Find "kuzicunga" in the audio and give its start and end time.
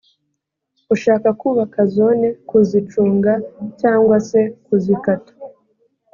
2.49-3.33